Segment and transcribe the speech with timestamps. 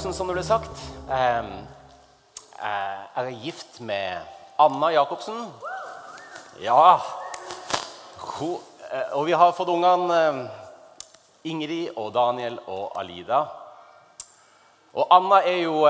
[0.00, 0.78] Jacobsen, som det ble sagt.
[1.12, 1.44] Eh,
[3.16, 4.22] Jeg er gift med
[4.58, 5.52] Anna Jacobsen.
[6.62, 7.00] Ja.
[8.40, 13.42] Eh, og vi har fått ungene eh, Ingrid og Daniel og Alida.
[14.94, 15.84] Og Anna er jo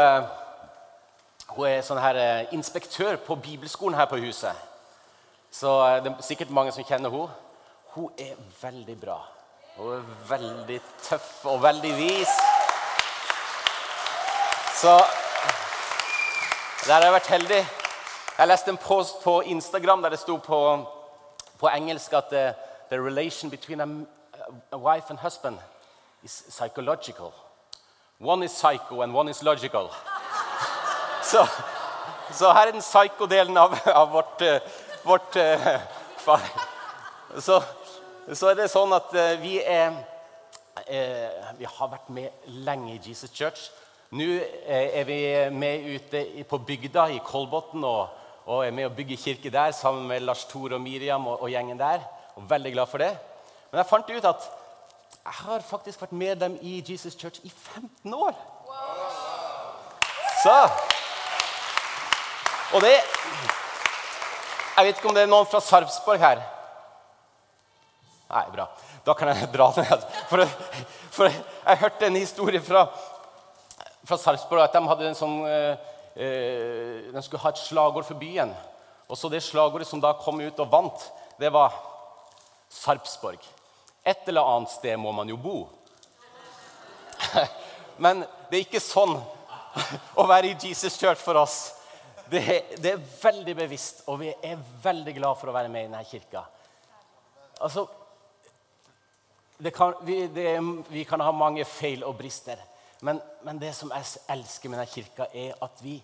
[1.55, 4.57] hun er sånn her inspektør på bibelskolen her på huset.
[5.53, 7.31] Så det er sikkert mange som kjenner henne.
[7.95, 9.21] Hun er veldig bra.
[9.79, 12.60] Hun er veldig tøff og veldig vis.
[14.81, 14.99] Så
[16.87, 17.59] der har jeg vært heldig.
[18.39, 20.61] Jeg leste en post på Instagram der det sto på,
[21.61, 22.55] på engelsk at the,
[22.89, 23.89] the relation between a,
[24.73, 25.59] a wife and husband
[26.23, 27.35] is psychological.
[28.21, 29.91] One is psycho and one is logical.
[31.23, 31.47] Så,
[32.33, 34.61] så her er den psycho-delen av, av vårt, eh,
[35.05, 36.41] vårt uh.
[37.39, 37.63] Så,
[38.33, 39.93] så er det sånn at eh, vi er
[40.87, 43.69] eh, Vi har vært med lenge i Jesus Church.
[44.11, 45.17] Nå eh, er vi
[45.55, 48.17] med ute på bygda i Kolbotn og,
[48.51, 51.53] og er med å bygge kirke der sammen med Lars Tor og Miriam og, og
[51.53, 52.03] gjengen der.
[52.35, 53.13] Og veldig glad for det.
[53.71, 54.49] Men jeg fant ut at
[55.21, 58.35] jeg har faktisk vært med dem i Jesus Church i 15 år.
[60.43, 60.57] Så
[62.75, 62.97] Og det
[64.77, 66.43] Jeg vet ikke om det er noen fra Sarpsborg her.
[68.31, 68.67] Nei, bra.
[69.07, 70.05] Da kan jeg dra ned.
[70.31, 70.45] For,
[71.15, 72.89] for jeg hørte en historie fra,
[74.11, 78.19] fra Sarpsborg at de hadde en sånn eh, eh, De skulle ha et slagord for
[78.21, 78.53] byen.
[79.11, 81.07] Og så det slagordet som da kom ut og vant,
[81.41, 81.75] det var
[82.71, 83.43] Sarpsborg.
[84.07, 85.59] Et eller annet sted må man jo bo.
[88.05, 89.17] Men det er ikke sånn
[90.21, 91.59] å være i Jesus Church for oss.
[92.31, 95.83] Det er, det er veldig bevisst, og vi er veldig glad for å være med
[95.83, 96.45] i denne kirka.
[97.61, 97.89] Altså,
[99.61, 100.55] det kan, vi, det,
[100.89, 102.63] vi kan ha mange feil og brister,
[103.03, 105.99] men, men det som jeg elsker med denne kirka, er at vi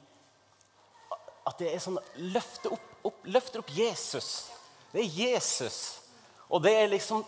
[1.47, 1.99] at det er sånn
[2.35, 4.49] løfter opp, opp, løfter opp Jesus.
[4.91, 5.79] Det er Jesus.
[6.51, 7.23] Og det er liksom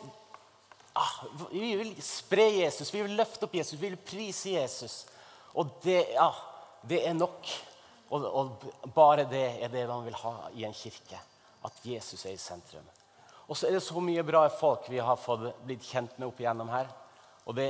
[0.99, 1.15] ah,
[1.53, 4.99] Vi vil spre Jesus, vi vil løfte opp Jesus, vi vil prise Jesus.
[5.55, 6.39] Og det, ah,
[6.83, 7.55] det er nok.
[8.11, 11.21] Og, og bare det er det man vil ha i en kirke.
[11.67, 12.87] At Jesus er i sentrum.
[13.49, 16.41] Og så er det så mye bra folk vi har fått blitt kjent med opp
[16.43, 16.91] igjennom her.
[17.49, 17.69] Og det,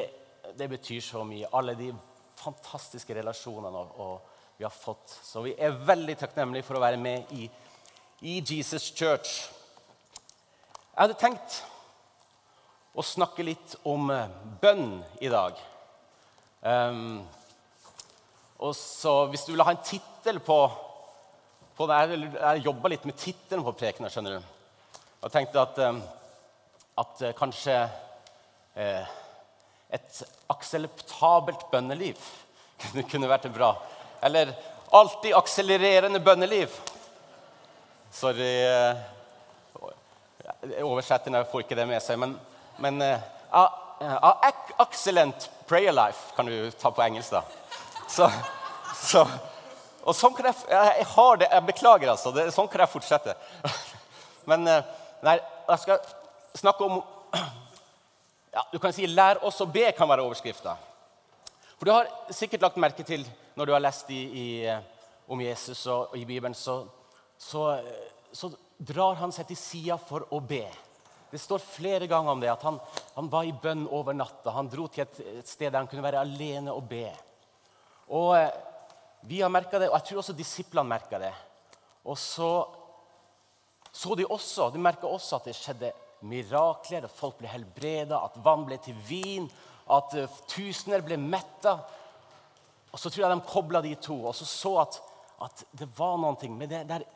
[0.58, 1.48] det betyr så mye.
[1.52, 1.92] Alle de
[2.38, 5.12] fantastiske relasjonene og, og vi har fått.
[5.22, 7.46] Så vi er veldig takknemlige for å være med i,
[8.26, 9.44] i Jesus Church.
[10.98, 11.60] Jeg hadde tenkt
[12.98, 15.60] å snakke litt om eh, bønn i dag.
[16.58, 17.20] Um,
[18.58, 20.56] og så Hvis du vil ha en tittel på,
[21.78, 24.10] på det Jeg, jeg jobba litt med tittelen på prekenen.
[24.10, 24.48] skjønner du.
[25.22, 26.02] Og tenkte at, um,
[26.98, 27.78] at uh, kanskje
[28.74, 29.14] uh,
[29.88, 30.22] et
[30.52, 32.18] akseptabelt bønneliv
[32.82, 33.72] kunne, kunne vært bra.
[34.24, 34.52] Eller
[34.90, 36.72] alltid akselererende bønneliv.
[38.12, 38.52] Sorry.
[38.68, 38.96] Uh,
[40.84, 42.18] oversetterne får ikke det med seg.
[42.20, 42.36] Men,
[42.82, 43.18] men uh,
[43.52, 44.50] uh,
[44.84, 47.42] excellent prayer life kan du ta på engelsk, da.
[48.08, 48.30] Så,
[48.96, 49.24] så,
[50.04, 52.32] og sånn kan jeg, jeg har det, jeg beklager, altså.
[52.34, 53.36] Det, sånn kan jeg fortsette.
[54.48, 55.98] Men nei, jeg skal
[56.56, 57.02] snakke om
[58.58, 60.76] ja, Du kan si 'lær oss å be' kan være overskrifta.
[61.78, 63.22] For du har sikkert lagt merke til
[63.54, 64.46] når du har lest i, i,
[65.28, 66.80] om Jesus og, i Bibelen, så,
[67.38, 67.78] så,
[68.32, 70.64] så, drar han seg til sida for å be.
[71.30, 72.78] Det står flere ganger om det, at han,
[73.14, 74.54] han var i bønn over natta.
[74.54, 77.10] Han dro til et, et sted der han kunne være alene og be.
[78.14, 78.50] Og eh,
[79.26, 81.32] Vi har merka det, og jeg tror også disiplene merka det.
[82.06, 82.52] Og så
[83.92, 85.90] så de også, de merka også at det skjedde
[86.26, 89.46] mirakler, at folk ble helbreda, at vann ble til vin,
[89.88, 91.76] at uh, tusener ble metta.
[92.92, 94.98] Og så tror jeg de kobla de to, og så så at,
[95.46, 97.06] at det var noe med det der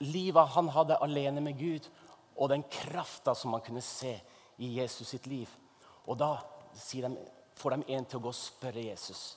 [0.00, 1.88] livet han hadde alene med Gud,
[2.36, 4.14] og den krafta som man kunne se
[4.60, 5.48] i Jesus sitt liv.
[6.08, 6.38] Og da
[6.72, 7.10] de,
[7.56, 9.36] får de en til å gå og spørre Jesus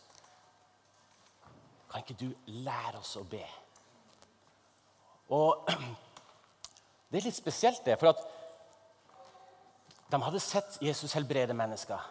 [1.92, 2.30] Kan ikke du
[2.64, 3.44] lære oss å be?
[5.36, 5.68] Og
[7.10, 8.00] det er litt spesielt, det.
[8.02, 8.24] For at
[10.14, 12.02] de hadde sett Jesus helbrede mennesker.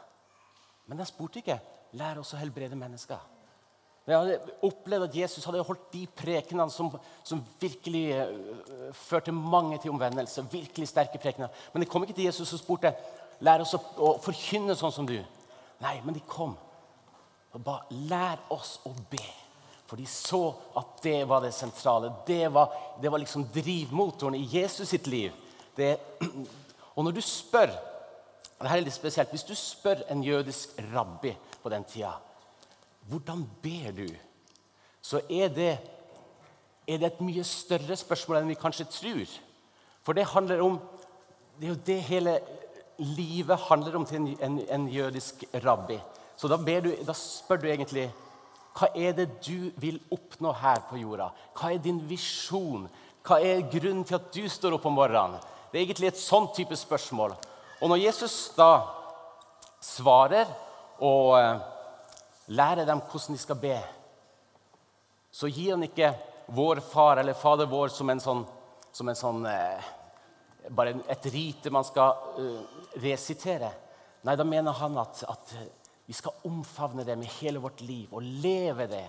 [0.90, 1.60] Men de spurte ikke
[1.93, 3.20] 'Lær oss å helbrede mennesker'.
[4.06, 6.88] De hadde opplevd at Jesus hadde holdt de prekenene som,
[7.22, 10.43] som virkelig uh, førte mange til omvendelse.
[10.50, 11.52] virkelig sterke prekener.
[11.72, 12.94] Men de kom ikke til Jesus og spurte
[13.40, 15.22] 'Lær oss å, å forkynne sånn som du'.
[15.82, 16.56] Nei, men de kom
[17.52, 19.38] og ba 'Lær oss å be'.
[19.87, 22.14] For de så at det var det sentrale.
[22.26, 22.72] Det var,
[23.02, 25.32] det var liksom drivmotoren i Jesus sitt liv.
[25.76, 25.99] Det,
[26.96, 27.70] og når du spør
[28.62, 32.12] det dette er litt spesielt, Hvis du spør en jødisk rabbi på den tida
[33.11, 34.06] hvordan ber du,
[35.03, 35.73] så er det,
[36.87, 39.32] er det et mye større spørsmål enn vi kanskje tror.
[40.06, 40.81] For det handler om
[41.59, 42.41] Det er jo det hele
[42.99, 45.99] livet handler om til en, en, en jødisk rabbi.
[46.37, 48.11] Så da, du, da, spør du egentlig
[48.73, 51.29] hva er det du vil oppnå her på jorda?
[51.53, 52.87] Hva er din visjon?
[53.23, 55.43] Hva er grunnen til at du står opp om morgenen?
[55.70, 57.37] Det er egentlig et sånn type spørsmål.
[57.82, 58.84] Og når Jesus da
[59.82, 60.46] svarer
[61.02, 61.62] og eh,
[62.55, 63.79] lærer dem hvordan de skal be,
[65.34, 66.12] så gir han ikke
[66.55, 68.44] vår far eller Fader vår som en sånn,
[68.94, 69.90] som en sånn eh,
[70.62, 73.67] Bare et rite man skal uh, resitere.
[74.23, 75.55] Nei, da mener han at, at,
[76.06, 79.02] vi skal omfavne det med hele vårt liv og leve det.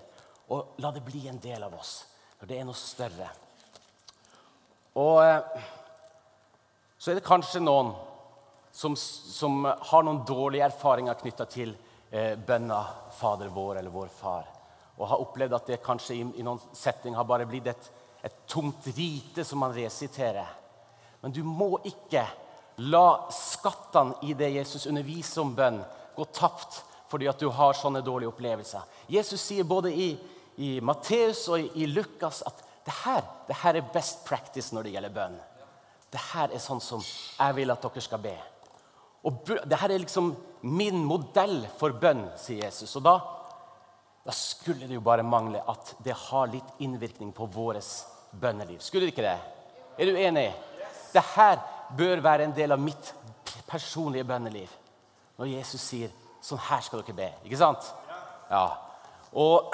[0.50, 1.92] Og la det bli en del av oss.
[2.40, 3.28] For det er noe større.
[4.98, 5.22] Og
[6.98, 7.94] så er det kanskje noen
[8.74, 11.76] som, som har noen dårlige erfaringer knytta til
[12.10, 12.80] eh, bønna
[13.14, 14.50] 'Fader vår' eller 'Vår Far',
[14.98, 17.92] og har opplevd at det kanskje i, i noen setting har bare blitt et,
[18.24, 20.50] et tomt rite som man resiterer.
[21.22, 22.26] Men du må ikke
[22.78, 25.84] la skattene i det Jesus underviser om bønn,
[26.16, 26.82] gå tapt
[27.14, 28.82] fordi at du har sånne dårlige opplevelser.
[29.08, 30.08] Jesus sier både i,
[30.58, 34.88] i Matteus og i, i, Lukas at det her, det her er best practice når
[34.88, 35.38] det gjelder bønn.
[36.10, 38.34] Det her er sånn som jeg vil at dere skal be.
[39.24, 40.34] Og Dette er liksom
[40.68, 42.96] min modell for bønn, sier Jesus.
[43.00, 43.18] Og da,
[44.24, 47.88] da, skulle det jo bare mangle at det har litt innvirkning på vårt
[48.40, 48.80] bønneliv.
[48.84, 49.40] Skulle det ikke det?
[49.98, 50.48] Er du enig?
[51.14, 51.50] Dette
[51.98, 53.14] bør være en del av mitt
[53.68, 54.72] personlige bønneliv.
[55.38, 56.10] Når Jesus sier
[56.42, 57.34] 'sånn her skal dere be'.
[57.46, 57.94] Ikke sant?
[58.50, 58.68] Ja.
[59.34, 59.74] Og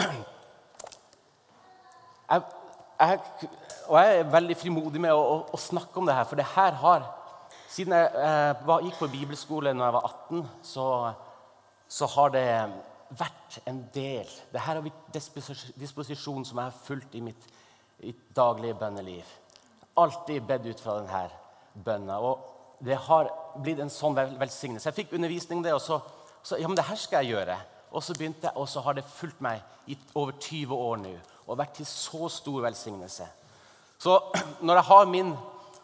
[2.30, 2.42] jeg,
[3.00, 3.20] jeg,
[3.88, 6.46] og jeg er veldig frimodig med å, å, å snakke om det her, for det
[6.46, 7.19] her har
[7.70, 10.86] siden jeg eh, var, gikk på bibelskole når jeg var 18, så,
[11.88, 12.48] så har det
[13.10, 15.16] vært en del Dette har vært
[15.80, 17.48] disposisjon som jeg har fulgt i mitt
[18.06, 19.32] i daglige bønneliv.
[20.00, 21.24] Alltid bedt ut fra denne
[21.84, 22.20] bønna.
[22.24, 23.28] Og det har
[23.60, 24.88] blitt en sånn vel velsignelse.
[24.88, 26.00] Jeg fikk undervisning det, og så,
[26.44, 27.58] så ja, men det her skal jeg gjøre.
[27.92, 31.18] Og så begynte jeg, og så har det fulgt meg i over 20 år nå
[31.50, 33.26] og vært til så stor velsignelse.
[34.00, 34.16] Så
[34.66, 35.34] når jeg har min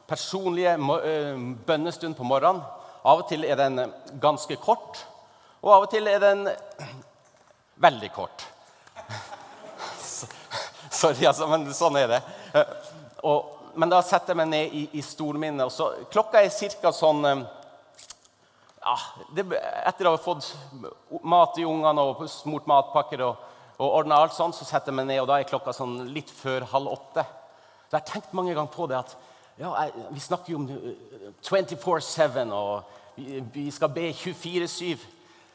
[0.08, 1.38] personlige eh,
[1.68, 2.64] bønnestund på morgenen.
[3.06, 3.82] Av og til er den
[4.22, 5.04] ganske kort,
[5.62, 6.48] og av og til er den
[7.86, 8.48] veldig kort.
[10.96, 12.22] Sorry, altså, men sånn er det.
[12.58, 12.74] Eh,
[13.30, 15.04] og, men da setter jeg meg ned i, i
[15.38, 15.62] min.
[15.62, 16.92] og så, Klokka er ca.
[16.92, 17.46] sånn eh,
[18.86, 18.96] ja,
[19.36, 19.46] det,
[19.86, 20.52] Etter å ha fått
[21.26, 23.46] mat i ungene og smurt matpakker og,
[23.78, 26.30] og ordna alt sånn, så setter jeg meg ned, og da er klokka sånn litt
[26.32, 27.26] før halv åtte.
[27.90, 29.18] Jeg har tenkt mange ganger på det at
[29.58, 30.68] ja, Vi snakker jo om
[31.44, 32.84] 24-7, eh, og
[33.54, 35.06] vi, skal be 24-7.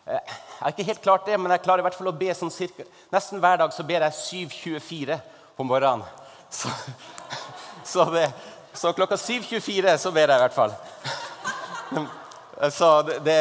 [0.06, 0.20] Eh, jeg
[0.60, 2.86] har ikke helt klart det, men jeg klarer i hvert fall å be sånn cirka,
[3.12, 5.20] Nesten hver dag så ber jeg 7.24
[5.56, 6.06] på morgenen.
[6.50, 6.68] Så,
[7.84, 8.24] så, det,
[8.74, 10.72] så klokka 7.24 så ber jeg i hvert fall.
[12.74, 13.36] Så det, det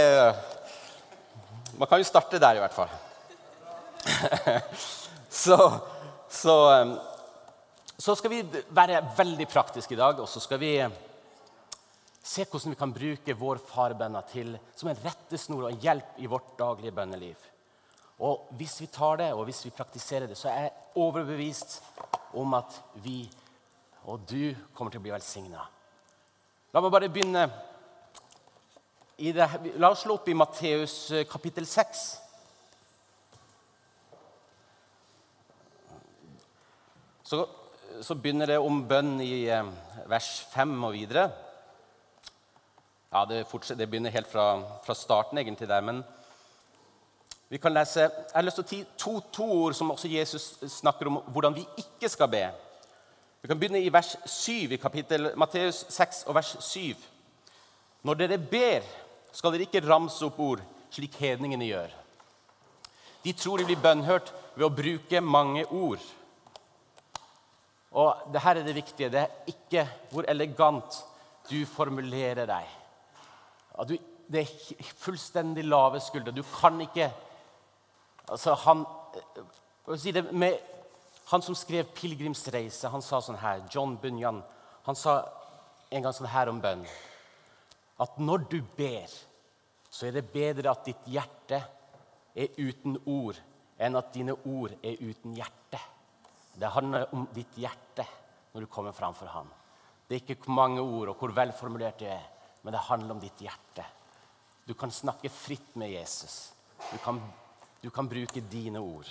[1.79, 2.91] Man kan jo starte der, i hvert fall.
[5.41, 5.57] Så,
[6.29, 6.55] så
[7.99, 10.71] så skal vi være veldig praktiske i dag, og så skal vi
[12.23, 16.29] se hvordan vi kan bruke vår farbønner til, som en rettesnor og en hjelp i
[16.31, 17.49] vårt daglige bønneliv.
[18.19, 21.81] Og Hvis vi tar det, og hvis vi praktiserer det, så er jeg overbevist
[22.39, 23.29] om at vi
[24.09, 25.65] og du kommer til å bli velsigna.
[26.73, 27.45] La meg bare begynne
[29.19, 32.03] det, La oss slå opp i Matteus eh, kapittel 6.
[37.27, 37.43] Så
[38.01, 39.67] så begynner det om bønn i eh,
[40.09, 41.25] vers 5 og videre.
[43.09, 43.43] Ja, det,
[43.77, 46.03] det begynner helt fra, fra, starten egentlig der, men
[47.49, 50.51] vi kan lese Jeg har lyst til å ti to, to ord som også Jesus
[50.69, 52.43] snakker om hvordan vi ikke skal be.
[53.41, 56.93] Vi kan begynne i vers 7 i kapittel Matteus 6 og vers 7.
[58.05, 58.85] Når dere ber,
[59.33, 60.61] skal dere ikke ramse opp ord
[60.93, 61.89] slik hedningene gjør.
[63.25, 66.03] De tror de blir bønnhørt ved å bruke mange ord.
[67.91, 69.09] Og det her er det viktige.
[69.09, 70.99] Det er ikke hvor elegant
[71.49, 72.75] du formulerer deg.
[73.89, 73.95] Du,
[74.29, 76.35] det er fullstendig lave skuldre.
[76.35, 77.09] Du kan ikke
[78.29, 78.85] altså han,
[79.97, 80.59] si med,
[81.31, 84.43] han som skrev 'Pilegrimsreise', han sa sånn her John Bunyan
[84.85, 85.23] han sa
[85.91, 86.85] en gang sånn her om bønn
[87.99, 89.11] at når du ber,
[89.91, 91.59] så er det bedre at ditt hjerte
[92.35, 93.39] er uten ord
[93.79, 95.79] enn at dine ord er uten hjerte.
[96.59, 98.03] Det handler om ditt hjerte
[98.53, 99.47] når du kommer framfor ham.
[100.07, 102.25] Det er ikke mange ord og hvor velformulert det er,
[102.63, 103.85] men det handler om ditt hjerte.
[104.67, 106.51] Du kan snakke fritt med Jesus.
[106.91, 107.21] Du kan,
[107.81, 109.07] du kan bruke dine ord.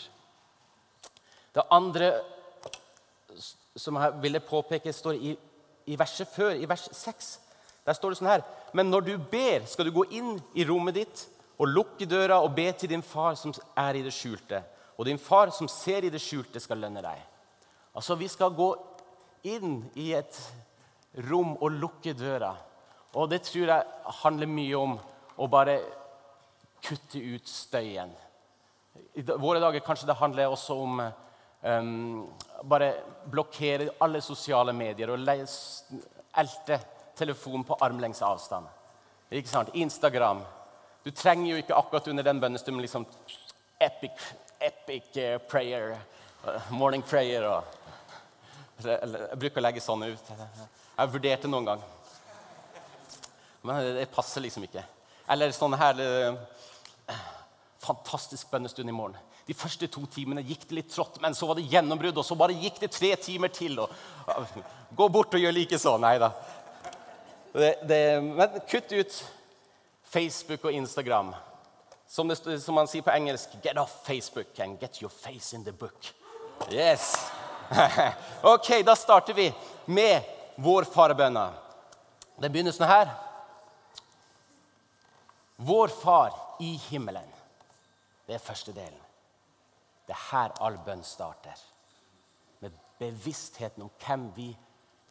[1.55, 2.13] Det andre
[3.79, 5.33] som jeg ville påpeke, står i,
[5.87, 7.31] i verset før, i vers 6.
[7.87, 8.43] Der står det sånn her
[8.77, 11.25] Men når du ber, skal du gå inn i rommet ditt
[11.59, 14.61] og lukke døra og be til din far som er i det skjulte.
[14.99, 17.23] Og din far som ser i det skjulte, skal lønne deg.
[17.99, 18.69] Altså, vi skal gå
[19.51, 20.37] inn i et
[21.27, 22.53] rom og lukke døra.
[23.19, 24.93] Og det tror jeg handler mye om
[25.39, 25.81] å bare
[26.85, 28.13] kutte ut støyen.
[29.19, 32.29] I våre dager kanskje det handler også om um,
[32.71, 32.93] bare
[33.27, 35.27] blokkere alle sosiale medier og
[36.39, 36.79] elte
[37.19, 38.69] telefonen på armlengs avstand.
[39.35, 39.75] Ikke sant?
[39.75, 40.45] Instagram.
[41.03, 43.09] Du trenger jo ikke akkurat under den bønnestunden liksom
[43.83, 44.23] epic,
[44.63, 45.97] epic eh, prayer,
[46.47, 47.78] eh, morning prayer og
[48.79, 50.29] Jeg bruker å legge sånn ut.
[50.31, 51.81] Jeg har vurdert det noen gang.
[53.67, 54.85] Men det, passer liksom ikke.
[55.29, 57.17] Eller sånn her eh,
[57.83, 59.17] Fantastisk bønnestund i morgen.
[59.49, 62.37] De første to timene gikk det litt trått, men så var det gjennombrudd, og så
[62.37, 63.79] bare gikk det tre timer til.
[63.81, 64.59] Og,
[64.99, 65.95] gå bort og gjør like så.
[66.03, 66.33] Nei da.
[67.55, 69.19] Men kutt ut
[70.13, 71.33] Facebook og Instagram.
[72.09, 75.65] Som, det, som man sier på engelsk Get off Facebook and get your face in
[75.65, 76.13] the book.
[76.71, 77.15] Yes!
[78.55, 80.23] ok, da starter vi med
[80.57, 81.49] vår farebønna.
[82.39, 83.11] Den begynner sånn her.
[85.57, 86.33] Vår Far
[86.63, 87.27] i himmelen.
[88.27, 89.05] Det er første delen.
[90.07, 91.57] Det er her all bønn starter.
[92.61, 94.49] Med bevisstheten om hvem vi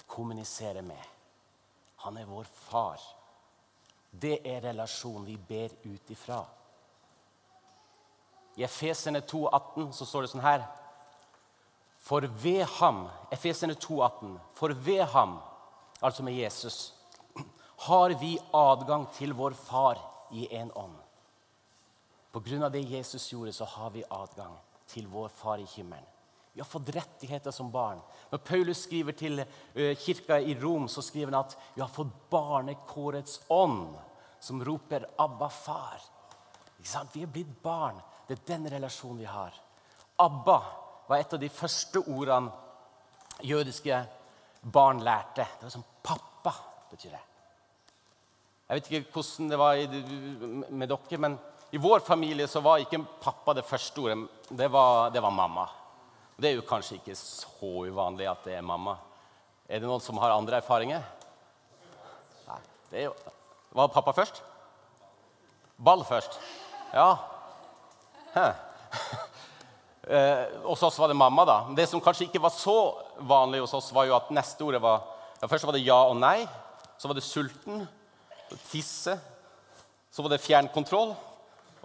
[0.07, 1.03] kommuniserer med.
[2.05, 3.01] Han er vår far.
[4.11, 6.39] Det er relasjonen vi ber ut ifra.
[8.57, 10.63] I Efeserne 2,18 så står det sånn her
[12.07, 15.39] For ved ham Efesene 2,18 For ved ham,
[16.01, 16.93] altså med Jesus,
[17.77, 19.99] har vi adgang til vår Far
[20.31, 20.95] i en ånd.
[22.31, 24.55] På grunn av det Jesus gjorde, så har vi adgang
[24.87, 26.05] til vår Far i himmelen.
[26.53, 27.99] Vi har fått rettigheter som barn.
[28.31, 29.43] Når Paulus skriver til
[29.75, 33.93] kirka i Rom, så skriver han at vi har fått barnekårets ånd,
[34.39, 36.01] som roper 'Abba, far'.
[37.13, 38.01] Vi er blitt barn.
[38.27, 39.53] Det er den relasjonen vi har.
[40.17, 42.51] Abba var et av de første ordene
[43.45, 44.01] jødiske
[44.73, 45.45] barn lærte.
[45.59, 46.53] Det var sånn 'pappa',
[46.91, 47.23] betyr det.
[48.67, 49.75] Jeg vet ikke hvordan det var
[50.69, 51.37] med dere, men
[51.71, 54.17] i vår familie så var ikke pappa det første ordet.
[54.49, 55.67] Det var, det var mamma.
[56.37, 58.97] Det er jo kanskje ikke så uvanlig at det er mamma.
[59.67, 61.03] Er det noen som har andre erfaringer?
[62.47, 62.59] Nei.
[62.91, 63.15] Det er jo,
[63.75, 64.43] var pappa først?
[65.77, 66.39] Ball først?
[66.93, 67.15] Ja.
[68.35, 68.51] Hæ.
[70.09, 71.57] Eh, hos oss var det mamma, da.
[71.75, 72.77] Det som kanskje ikke var så
[73.27, 75.01] vanlig hos oss, var jo at neste ordet var
[75.41, 76.47] ja, Først var det ja og nei.
[76.97, 77.83] Så var det sulten.
[78.71, 79.17] Tisse.
[80.11, 81.11] Så var det fjernkontroll.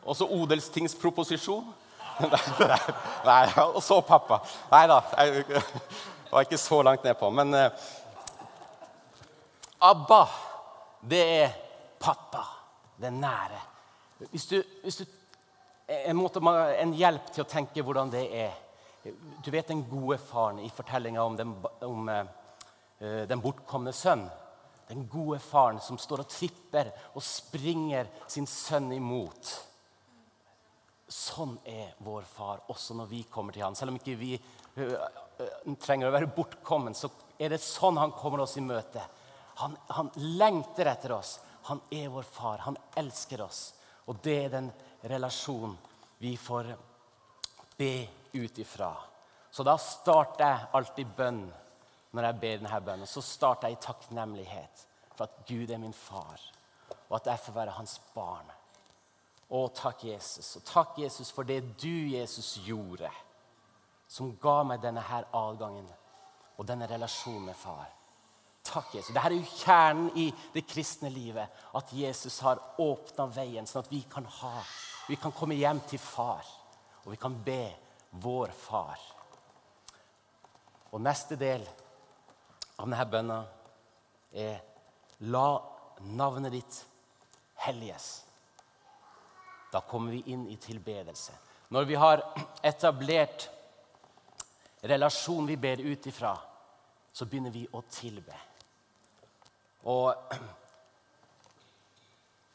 [0.06, 1.66] Og så odelstingsproposisjon.
[3.28, 4.38] Nei, og så pappa.
[4.70, 5.44] Nei da, jeg
[6.30, 7.30] var ikke så langt nedpå.
[7.34, 7.84] Men eh,
[9.82, 10.22] Abba,
[11.10, 11.54] det er
[12.02, 12.44] pappa.
[13.00, 13.62] Det er nære.
[14.30, 15.04] Hvis du, hvis du
[15.86, 16.40] en, måte,
[16.78, 18.60] en hjelp til å tenke hvordan det er
[19.42, 24.28] Du vet den gode faren i fortellinga om, den, om uh, den bortkomne sønn.
[24.86, 29.50] Den gode faren som står og tripper og springer sin sønn imot.
[31.10, 33.74] Sånn er vår far også når vi kommer til han.
[33.74, 37.10] Selv om ikke vi uh, trenger å være bortkommen, så
[37.42, 39.02] er det sånn han kommer oss i møte.
[39.64, 41.40] Han, han lengter etter oss.
[41.68, 42.62] Han er vår far.
[42.68, 43.72] Han elsker oss.
[44.06, 44.70] Og det er den
[45.02, 45.76] relasjonen
[46.22, 46.74] vi får
[47.76, 48.94] be ut ifra.
[49.50, 51.42] Så da starter jeg alltid bønn
[52.12, 53.10] når jeg ber denne bønnen.
[53.10, 54.84] Så starter jeg i takknemlighet
[55.16, 56.40] for at Gud er min far,
[57.08, 58.52] og at jeg får være hans barn.
[59.52, 60.54] Å, takk, Jesus.
[60.56, 63.10] Og takk, Jesus, for det du, Jesus, gjorde,
[64.08, 65.90] som ga meg denne her adgangen
[66.56, 67.90] og denne relasjonen med far.
[68.64, 69.12] Takk, Jesus.
[69.12, 71.50] Dette er jo kjernen i det kristne livet.
[71.76, 74.62] At Jesus har åpna veien, sånn at vi kan, ha,
[75.08, 76.46] vi kan komme hjem til far.
[77.04, 77.72] Og vi kan be
[78.22, 79.00] vår far.
[80.92, 81.64] Og neste del
[82.76, 83.40] av denne bønna
[84.32, 84.60] er
[85.22, 85.62] La
[86.02, 86.78] navnet ditt
[87.62, 88.24] helliges.
[89.72, 91.32] Da kommer vi inn i tilbedelse.
[91.72, 92.24] Når vi har
[92.62, 93.46] etablert
[94.82, 96.32] relasjonen vi ber ut ifra,
[97.12, 98.34] så begynner vi å tilbe.
[99.88, 100.12] Og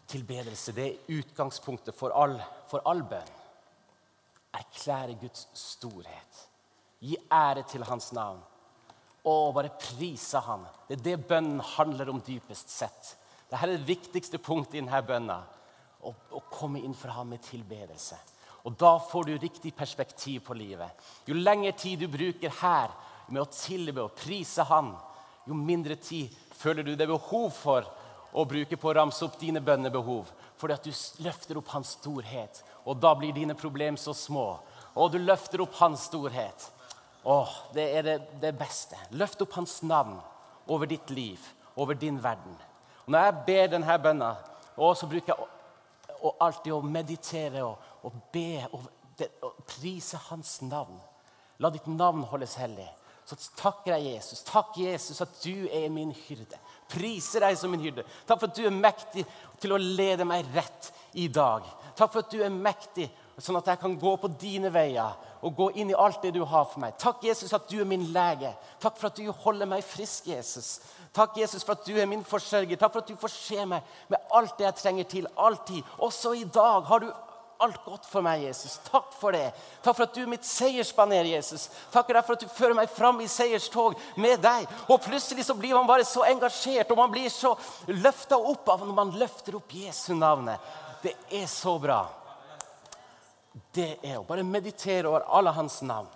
[0.08, 2.38] tilbedelse det er utgangspunktet for all,
[2.70, 3.34] for all bønn.
[4.58, 6.46] Erklære Guds storhet.
[7.04, 8.40] Gi ære til hans navn.
[9.28, 10.64] Og bare prise han.
[10.88, 13.14] Det er det bønnen handler om dypest sett.
[13.48, 15.38] Dette er det viktigste punktet i denne bønna.
[16.08, 18.18] Å, å komme inn for ham med tilbedelse.
[18.68, 20.92] Og da får du riktig perspektiv på livet.
[21.28, 22.92] Jo lengre tid du bruker her
[23.28, 24.94] med å tilbe og prise Han,
[25.48, 27.88] jo mindre tid føler du det behov for
[28.38, 30.29] å bruke på å ramse opp dine bønnebehov.
[30.58, 34.60] Fordi at du løfter opp hans storhet, og da blir dine problemer så små.
[34.98, 36.70] Og du løfter opp hans storhet.
[37.27, 38.98] Åh, det er det, det beste.
[39.17, 40.17] Løft opp hans navn
[40.67, 41.41] over ditt liv,
[41.75, 42.56] over din verden.
[43.06, 44.32] Og når jeg ber denne bønna,
[44.77, 48.88] så bruker jeg å, alltid å meditere og, og be og,
[49.46, 50.98] og prise hans navn.
[51.60, 52.88] La ditt navn holdes hellig.
[53.27, 54.44] Så takker jeg Jesus.
[54.48, 56.60] Takk, Jesus, at du er min hyrde.
[56.91, 58.06] Priser deg som min hyrde.
[58.27, 59.25] Takk for at du er mektig
[59.62, 61.65] til å lede meg rett i dag.
[61.98, 65.56] Takk for at du er mektig, sånn at jeg kan gå på dine veier og
[65.58, 66.96] gå inn i alt det du har for meg.
[67.01, 68.53] Takk, Jesus, at du er min lege.
[68.82, 70.79] Takk for at du holder meg frisk, Jesus.
[71.13, 72.79] Takk, Jesus, for at du er min forsørger.
[72.79, 75.29] Takk for at du forser meg med alt det jeg trenger til.
[75.38, 75.86] Alltid.
[76.06, 77.12] Også i dag har du
[77.60, 78.78] alt godt for meg, Jesus.
[78.86, 79.50] Takk for det.
[79.84, 81.68] Takk for at du er mitt seiersbaner, Jesus.
[81.94, 84.68] Takk for at du fører meg fram i seierstog med deg.
[84.92, 87.56] Og plutselig så blir man bare så engasjert, og man blir så
[87.90, 90.62] løfta opp av når man løfter opp Jesu navnet.
[91.02, 92.02] Det er så bra.
[93.74, 96.10] Det er å bare meditere over alle hans navn.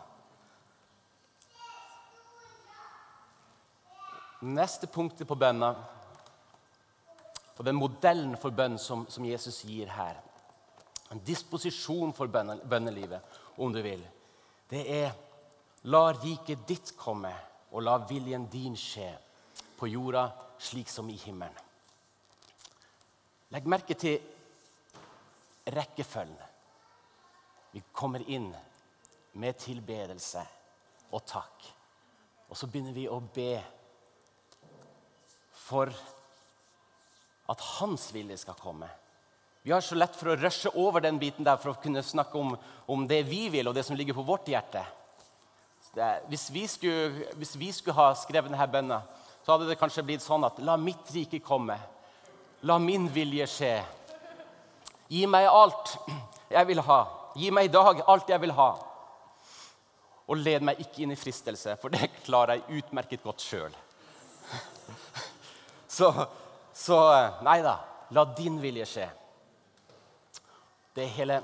[4.42, 5.76] Neste punktet på bønna,
[7.58, 10.18] på den modellen for bønn som, som Jesus gir her
[11.12, 13.22] en disposisjon for bønnelivet,
[13.58, 14.04] om du vil.
[14.70, 15.12] Det er
[15.92, 17.34] la riket ditt komme,
[17.72, 19.10] og la viljen din skje
[19.80, 20.26] på jorda
[20.60, 21.68] slik som i himmelen.
[23.52, 24.20] Legg merke til
[25.68, 26.48] rekkefølgen.
[27.72, 28.50] Vi kommer inn
[29.40, 30.44] med tilbedelse
[31.12, 31.68] og takk.
[32.52, 33.54] Og så begynner vi å be
[35.56, 35.92] for
[37.52, 38.90] at Hans vilje skal komme.
[39.64, 42.38] Vi har så lett for å rushe over den biten der for å kunne snakke
[42.40, 42.56] om,
[42.90, 44.82] om det vi vil, og det som ligger på vårt hjerte.
[45.94, 49.02] Det, hvis, vi skulle, hvis, vi skulle, ha skrevet denne bønna,
[49.46, 51.78] så hadde det kanskje blitt sånn at La mitt rike komme.
[52.66, 53.76] La min vilje skje.
[55.12, 55.94] Gi meg alt
[56.50, 57.00] jeg vil ha.
[57.38, 58.70] Gi meg i dag alt jeg vil ha.
[60.26, 63.74] Og led meg ikke inn i fristelse, for det klarer jeg utmerket godt sjøl.
[65.92, 66.08] Så,
[66.74, 66.98] så
[67.44, 67.76] nei da.
[68.16, 69.10] La din vilje skje.
[70.94, 71.42] Det hele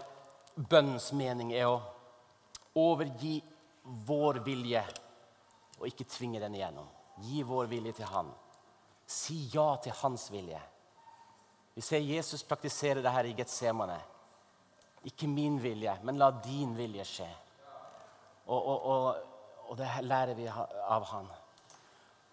[0.56, 1.80] bønnens mening er å
[2.78, 3.38] overgi
[4.08, 4.84] vår vilje
[5.78, 6.88] og ikke tvinge den igjennom.
[7.24, 8.32] Gi vår vilje til Han.
[9.08, 10.60] Si ja til Hans vilje.
[11.78, 14.00] Vi ser Jesus praktisere det her i Getsemane.
[15.06, 17.28] Ikke min vilje, men la din vilje skje.
[18.48, 19.16] Og, og, og,
[19.70, 21.30] og det lærer vi av han.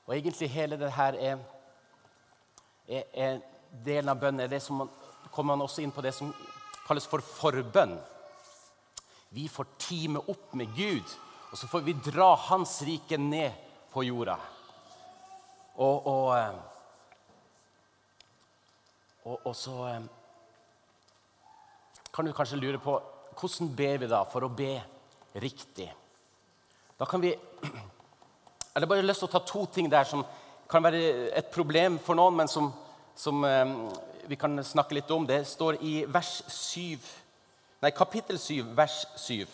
[0.06, 1.44] Og egentlig hele det her er,
[2.88, 3.38] er, er
[3.84, 4.50] delen av bønnen.
[4.50, 4.90] Det som man,
[5.30, 6.32] kommer man også inn på det som
[6.86, 7.96] kalles for forbønn.
[9.34, 11.14] Vi får time opp med Gud,
[11.50, 13.56] og så får vi dra Hans rike ned
[13.94, 14.36] på jorda.
[15.74, 16.54] Og, og, eh,
[19.24, 20.06] og, og så eh,
[22.14, 22.94] kan du kanskje lure på
[23.34, 24.76] hvordan ber vi da for å be
[25.42, 25.88] riktig.
[26.94, 27.34] Da kan vi
[28.74, 30.24] Jeg har bare lyst til å ta to ting der som
[30.70, 32.72] kan være et problem for noen, men som,
[33.14, 33.74] som eh,
[34.26, 35.26] vi kan snakke litt om.
[35.26, 36.98] Det står i vers 7,
[37.82, 39.44] nei, kapittel 7, vers 7.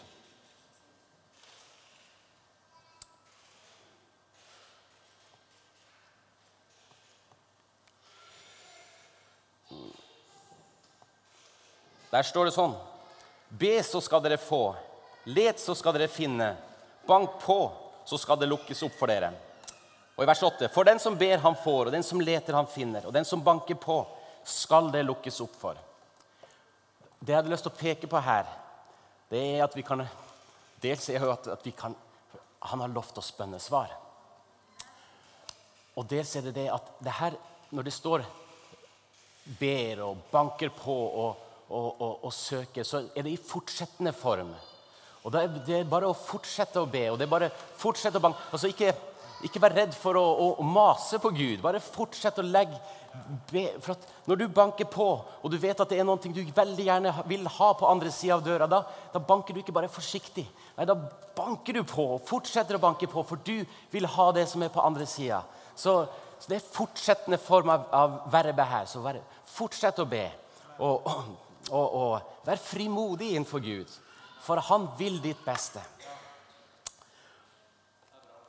[12.10, 12.72] Der står det sånn
[13.50, 14.74] Be, så skal dere få.
[15.30, 16.52] Let, så skal dere finne.
[17.06, 17.58] Bank på,
[18.06, 19.32] så skal det lukkes opp for dere.
[20.14, 22.68] Og i vers 8.: For den som ber, han får, og den som leter, han
[22.70, 23.06] finner.
[23.08, 24.04] Og den som banker på,
[24.44, 25.78] skal det lukkes opp for.
[27.20, 28.48] Det jeg hadde lyst til å peke på her,
[29.30, 30.06] det er at vi kan
[30.80, 31.92] Dels er jo at, at vi kan
[32.72, 33.92] Han har lovt oss bønnesvar.
[36.00, 37.36] Og dels er det det at det her,
[37.72, 38.24] når det står
[39.60, 44.52] ber og banker på og, og, og, og søker, så er det i fortsettende form.
[45.24, 47.10] Og Det er, bare å fortsette å be.
[47.10, 48.40] og det er bare fortsette å banke.
[48.52, 48.94] Altså ikke,
[49.46, 51.60] ikke vær redd for å, å, å, mase på Gud.
[51.62, 52.76] Bare fortsett å legge
[53.50, 53.96] be, for
[54.28, 55.06] Når du banker på,
[55.42, 58.36] og du vet at det er noe du veldig gjerne vil ha på andre sida
[58.36, 60.46] av døra, da, da, banker du ikke bare forsiktig.
[60.76, 60.96] Nei, Da
[61.36, 64.72] banker du på og fortsetter å banke på, for du vil ha det som er
[64.72, 65.42] på andre sida.
[65.74, 66.04] Så,
[66.36, 68.90] så, det er fortsettende form av, av verbet her.
[68.90, 70.26] Så vær, fortsett å be.
[70.80, 71.32] Og, og,
[71.70, 73.98] og, og vær frimodig innenfor Gud,
[74.44, 75.82] for han vil ditt beste.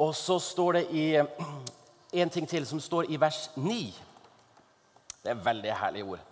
[0.02, 1.06] Og så står det i
[2.22, 3.80] en ting til som står i vers 9.
[5.22, 6.24] Det er veldig herlige ord.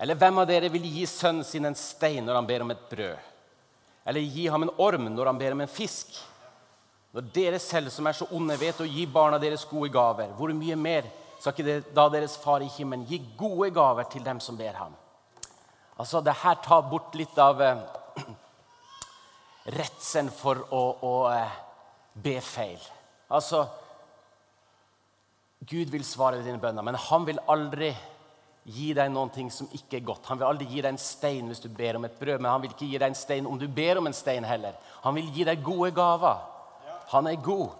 [0.00, 2.84] Eller hvem av dere vil gi sønnen sin en stein når han ber om et
[2.88, 3.26] brød?
[4.08, 6.14] Eller gi ham en orm når han ber om en fisk?
[7.12, 10.52] Når dere selv, som er så onde, vet å gi barna deres gode gaver, hvor
[10.54, 11.08] mye mer
[11.40, 14.78] skal ikke det, da deres far i himmelen gi gode gaver til dem som ber
[14.78, 14.94] ham?
[15.98, 17.82] Altså, Det her tar bort litt av eh,
[19.80, 21.60] redselen for å, å eh,
[22.14, 22.80] be feil.
[23.30, 23.64] Altså
[25.70, 27.90] Gud vil svare dine bønner, men han vil aldri
[28.70, 30.28] gi deg noe som ikke er godt.
[30.30, 32.62] Han vil aldri gi deg en stein hvis du ber om et brød, men han
[32.62, 34.76] vil ikke gi deg en stein om du ber om en stein heller.
[35.04, 36.42] Han vil gi deg gode gaver.
[37.12, 37.70] Han er god.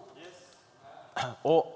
[1.44, 1.66] Og,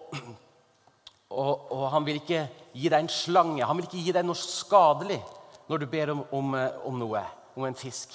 [1.30, 3.64] og, og, han vil ikke gi deg en slange.
[3.64, 5.20] Han vil ikke gi deg noe skadelig
[5.68, 6.56] når du ber om, om,
[6.88, 7.22] om noe,
[7.56, 8.14] om en fisk.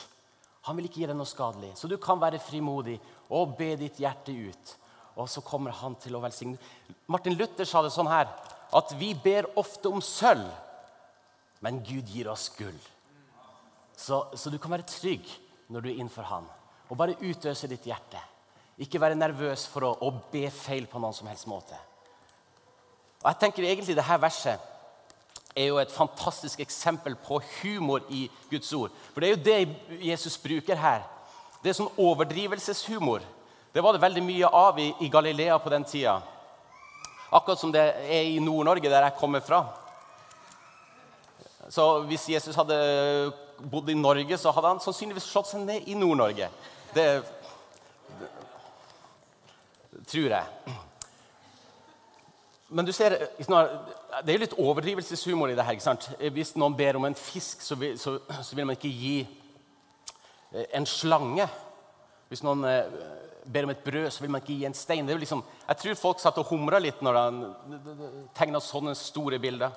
[0.67, 1.73] Han vil ikke gi deg noe skadelig.
[1.77, 2.97] Så du kan være frimodig
[3.33, 4.75] og be ditt hjerte ut.
[5.19, 6.57] Og så kommer han til å velsigne.
[7.11, 8.31] Martin Luther sa det sånn her
[8.75, 10.47] at vi ber ofte om sølv
[11.59, 12.77] men Gud gir oss gull.
[13.95, 15.27] Så, så, du kan være trygg
[15.67, 16.47] når du er innenfor Han.
[16.89, 18.21] Og bare utøse ditt hjerte.
[18.79, 21.75] Ikke være nervøs for å, å, be feil på noen som helst måte.
[23.19, 24.67] Og jeg tenker egentlig Dette verset
[25.57, 28.95] er jo et fantastisk eksempel på humor i Guds ord.
[29.11, 31.03] For det er jo det Jesus bruker her.
[31.59, 33.25] Det er sånn overdrivelseshumor.
[33.79, 36.17] Det var det veldig mye av i, i Galilea på den tida.
[37.31, 39.61] Akkurat som det er i Nord-Norge, der jeg kommer fra.
[41.71, 42.75] Så hvis Jesus hadde
[43.71, 46.49] bodd i Norge, så hadde han sannsynligvis slått seg ned i Nord-Norge.
[46.91, 47.05] Det,
[48.19, 50.75] det, tror jeg.
[52.67, 55.79] Men du ser, det er litt overdrivelseshumor i det her.
[55.79, 56.09] ikke sant?
[56.35, 59.15] Hvis noen ber om en fisk, så vil, så, så vil man ikke gi
[60.67, 61.47] en slange.
[62.27, 62.99] Hvis noen eh,
[63.45, 65.07] ber om et brød, så vil man ikke gi en stein.
[65.07, 67.39] Liksom, jeg tror folk satt og humra litt når han
[68.37, 69.73] tegna sånne store bilder.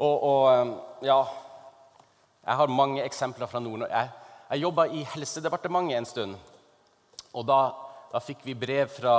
[0.00, 1.20] Og, og, eh, ja
[2.40, 3.92] Jeg har mange eksempler fra Nord-Norge.
[3.92, 6.38] Jeg, jeg jobba i Helsedepartementet en stund.
[7.36, 7.58] Og da,
[8.10, 9.16] da fikk vi brev fra,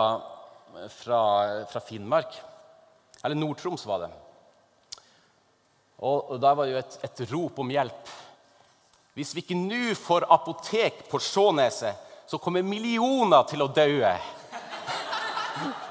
[0.90, 1.20] fra,
[1.70, 2.34] fra Finnmark.
[3.22, 4.10] Eller Nord-Troms, var det.
[6.02, 8.12] Og, og da var det jo et, et rop om hjelp.
[9.14, 14.12] Hvis vi ikke nå får apotek på Skjåneset, så kommer millioner til å daue.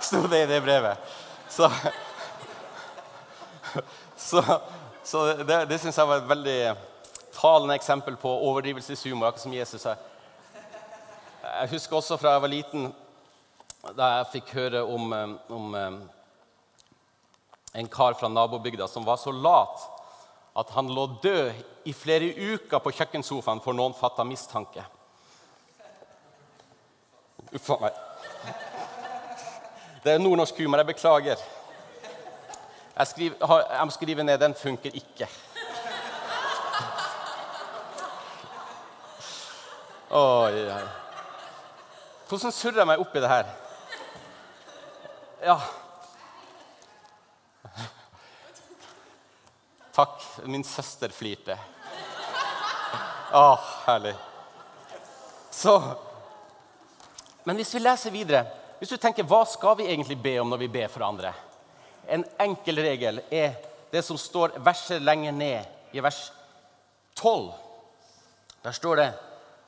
[0.00, 1.10] Sto det i det brevet.
[1.50, 1.70] Så,
[4.16, 4.42] så,
[5.04, 6.60] så det, det syns jeg var et veldig
[7.34, 9.96] talende eksempel på overdrivelseshumor, akkurat som Jesus sa.
[11.42, 12.90] Jeg husker også fra jeg var liten,
[13.96, 16.00] da jeg fikk høre om, eh, om eh,
[17.80, 19.86] en kar fra nabobygda som var så lat
[20.60, 24.84] at han lå død i flere uker på kjøkkensofaen for noen fatta mistanke.
[27.52, 27.96] Uff a meg.
[30.04, 30.78] Det er nordnorsk humor.
[30.80, 31.36] Jeg beklager.
[32.96, 35.28] Jeg, skriver, jeg må skrive ned 'Den funker ikke'.
[40.10, 40.88] Oi, oi.
[42.28, 43.46] Hvordan surrer jeg meg opp i det her?
[45.42, 45.58] Ja
[49.94, 50.22] Takk.
[50.44, 51.58] Min søster flirte.
[53.32, 54.14] Å, herlig.
[55.50, 55.74] Så
[57.44, 58.46] Men hvis vi leser videre
[58.80, 61.34] Hvis du tenker, hva skal vi egentlig be om når vi ber for andre?
[62.10, 63.54] en enkel regel er
[63.90, 66.32] det som står verset lenger ned, i vers
[67.18, 67.50] 12.
[68.62, 69.10] Der står det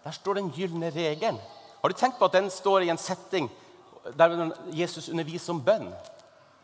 [0.02, 1.38] der står den gylne regelen.
[1.82, 3.46] Har du tenkt på at den står i en setting
[4.18, 5.92] der Jesus underviser om bønn?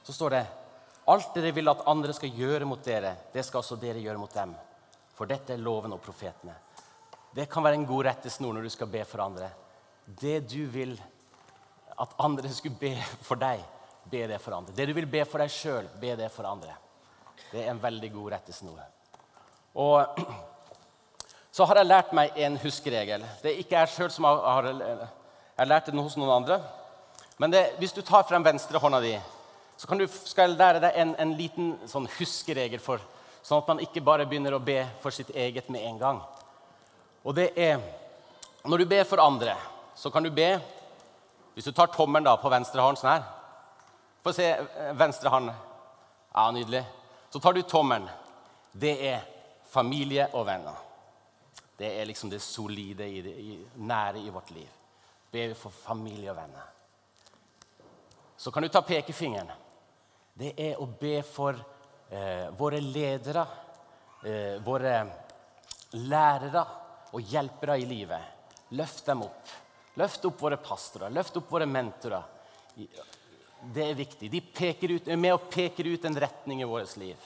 [0.03, 0.47] Så står det
[1.09, 4.35] Alt dere vil at andre skal gjøre mot dere, det skal også dere gjøre mot
[4.35, 4.51] dem.
[5.14, 6.57] For dette er loven og profetene.
[7.35, 9.49] Det kan være en god rettesnor når du skal be for andre.
[10.16, 10.94] Det du vil
[11.99, 12.94] at andre skulle be
[13.27, 13.61] for deg,
[14.09, 14.73] be det for andre.
[14.75, 16.77] Det du vil be for deg sjøl, be det for andre.
[17.51, 18.81] Det er en veldig god rettesnor.
[19.79, 20.23] Og
[21.55, 23.27] så har jeg lært meg en huskeregel.
[23.42, 24.71] Det er ikke jeg sjøl som har, har
[25.59, 26.61] Jeg lærte den hos noen andre.
[27.38, 29.14] Men det, hvis du tar frem venstrehånda di,
[29.77, 33.03] så du, skal jeg lære deg en, en liten sånn huskeregel, for,
[33.47, 36.23] sånn at man ikke bare begynner å be for sitt eget med en gang.
[37.23, 37.79] Og det er
[38.68, 39.55] Når du ber for andre,
[39.98, 40.52] så kan du be
[41.54, 43.24] Hvis du tar tommelen da på venstre hånd sånn her
[44.28, 45.50] få se eh, venstre hånd.
[46.32, 46.84] Ja, nydelig.
[47.30, 48.08] Så tar du tommelen.
[48.72, 49.22] Det er
[49.68, 50.74] familie og venner.
[51.78, 54.68] Det er liksom det solide, i det, i, nære i vårt liv.
[55.32, 56.66] Be for familie og venner.
[58.37, 59.50] Så kan du ta pekefingeren.
[60.38, 61.56] Det er å be for
[62.11, 63.46] eh, våre ledere,
[64.22, 64.98] eh, våre
[65.98, 66.66] lærere
[67.16, 68.52] og hjelpere i livet.
[68.76, 69.56] Løft dem opp.
[69.98, 72.22] Løft opp våre pastorer, løft opp våre mentorer.
[73.74, 74.30] Det er viktig.
[74.30, 77.16] De ut, er med og peker ut en retning i vårt liv.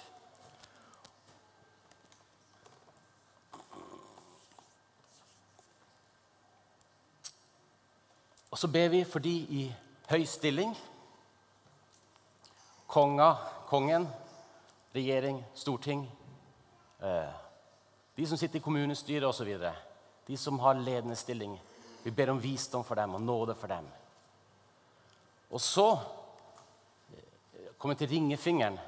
[8.52, 9.62] Og så ber vi for de i
[10.08, 10.72] høy stilling.
[12.86, 13.30] Konga,
[13.68, 14.06] kongen,
[14.92, 16.04] regjering, storting.
[17.00, 17.32] Eh,
[18.16, 19.52] de som sitter i kommunestyret osv.
[20.26, 21.56] De som har ledende stilling.
[22.02, 23.86] Vi ber om visdom for dem og nåde for dem.
[25.50, 25.86] Og så
[27.78, 28.78] kommer jeg til ringefingeren.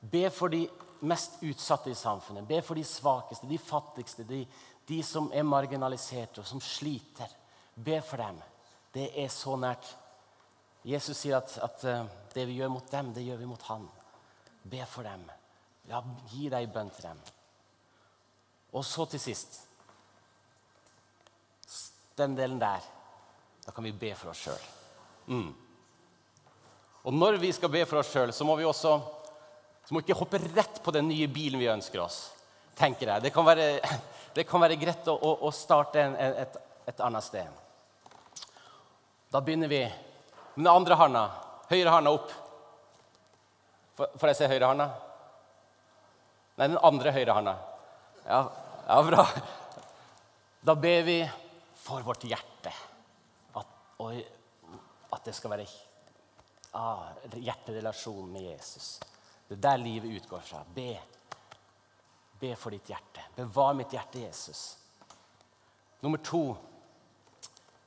[0.00, 0.66] Be for de
[1.00, 2.46] mest utsatte i samfunnet.
[2.48, 4.42] Be for de svakeste, de fattigste, de,
[4.88, 7.30] de som er marginaliserte og som sliter.
[7.74, 8.40] Be for dem.
[8.94, 9.86] Det er så nært.
[10.88, 12.04] Jesus sier at, at eh,
[12.34, 13.88] det vi gjør mot dem, det gjør vi mot Han.
[14.62, 15.24] Be for dem.
[15.88, 17.20] Ja, gi deg bønn til dem.
[18.72, 19.62] Og så til sist
[22.18, 22.82] Den delen der.
[23.64, 24.64] Da kan vi be for oss sjøl.
[25.28, 25.52] Mm.
[27.06, 28.96] Og når vi skal be for oss sjøl, så må vi også
[29.88, 32.34] så må vi ikke hoppe rett på den nye bilen vi ønsker oss.
[32.76, 33.22] tenker jeg.
[33.24, 33.80] Det kan være,
[34.36, 37.48] det kan være greit å, å starte en, et, et, annet sted.
[39.32, 41.22] Da begynner vi med den andre handa.
[41.70, 42.34] Høyre handa opp.
[43.96, 44.90] Får jeg se høyre handa?
[46.58, 47.56] Nei, den andre høyre handa.
[48.28, 48.44] Ja,
[48.84, 49.24] ja, bra.
[50.68, 51.22] Da ber vi
[51.78, 52.72] for vårt hjerte
[53.58, 54.18] at, og,
[55.14, 55.68] at det skal være
[56.78, 58.98] ah, hjerterelasjon med Jesus.
[59.48, 60.64] Det er der livet utgår fra.
[60.74, 60.90] Be.
[62.40, 63.24] Be for ditt hjerte.
[63.36, 64.76] Bevar mitt hjerte, Jesus.
[66.04, 66.42] Nummer to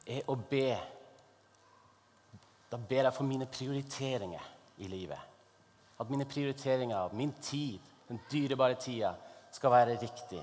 [0.10, 0.72] er å be.
[2.72, 4.48] Da ber jeg for mine prioriteringer
[4.82, 5.30] i livet.
[6.02, 7.78] At mine prioriteringer, min tid,
[8.08, 9.14] den dyrebare tida,
[9.54, 10.42] skal være riktig.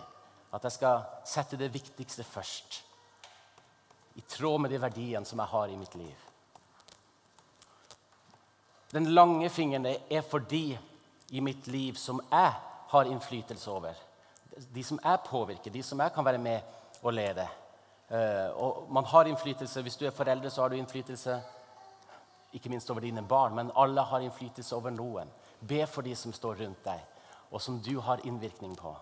[0.54, 2.84] At jeg skal sette det viktigste først.
[4.18, 6.26] I tråd med de verdiene som jeg har i mitt liv.
[8.90, 10.78] Den lange fingeren er for de
[11.30, 12.52] i mitt liv som jeg
[12.88, 13.94] har innflytelse over.
[14.74, 17.44] De som jeg påvirker, de som jeg kan være med og lede.
[18.08, 19.82] Eh, og man har innflytelse.
[19.82, 21.40] Hvis du er foreldre, så har du innflytelse
[22.52, 25.28] ikke minst over dine barn, men alle har innflytelse over noen.
[25.68, 27.00] Be for de som står rundt deg,
[27.50, 28.94] og som du har innvirkning på.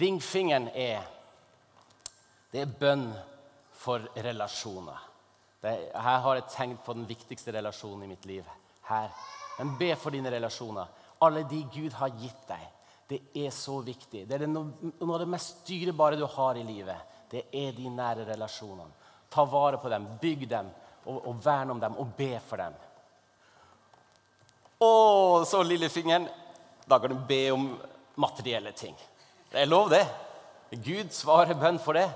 [0.00, 1.04] Ringfingeren er
[2.52, 3.10] det er bønn
[3.76, 5.02] for relasjoner.
[5.66, 8.46] Er, her har jeg tenkt på den viktigste relasjonen i mitt liv.
[8.86, 9.10] Her.
[9.58, 10.86] Men be for dine relasjoner.
[11.24, 12.64] Alle de Gud har gitt deg.
[13.08, 14.24] Det er så viktig.
[14.26, 17.14] Det er noe, noe av det mest dyrebare du har i livet.
[17.30, 19.04] Det er de nære relasjonene.
[19.30, 20.68] Ta vare på dem, bygg dem,
[21.06, 22.76] og, og vern om dem, og be for dem.
[24.82, 24.90] Å,
[25.48, 26.28] så lillefingeren.
[26.86, 27.68] Da kan du be om
[28.22, 28.94] materielle ting.
[29.50, 30.04] Det er lov, det.
[30.82, 32.06] Gud svarer bønn for det.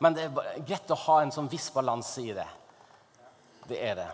[0.00, 2.48] Men det er greit å ha en sånn viss balanse i det.
[3.68, 4.08] Det er det.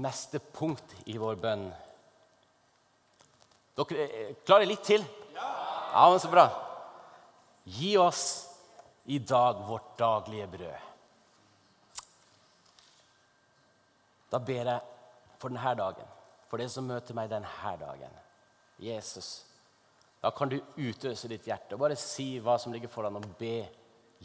[0.00, 1.68] Neste punkt i vår bønn
[3.76, 5.04] Dere eh, klarer litt til?
[5.36, 6.46] Ja, men Så bra.
[7.64, 8.24] Gi oss
[9.04, 10.84] i dag vårt daglige brød.
[14.30, 14.80] Da ber jeg
[15.38, 16.14] for denne dagen,
[16.48, 18.16] for det som møter meg denne dagen.
[18.82, 19.44] Jesus,
[20.26, 23.60] da kan du utøse ditt hjerte og bare si hva som ligger foran, og be.